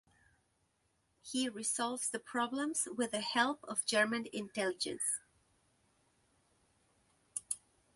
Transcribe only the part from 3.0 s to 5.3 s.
the help of German intelligence.